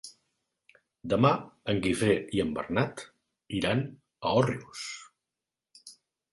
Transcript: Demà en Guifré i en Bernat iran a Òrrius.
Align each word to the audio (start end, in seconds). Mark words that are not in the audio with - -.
Demà 1.13 1.29
en 1.73 1.83
Guifré 1.83 2.15
i 2.39 2.43
en 2.45 2.55
Bernat 2.57 3.05
iran 3.61 3.87
a 4.31 4.35
Òrrius. 4.43 4.85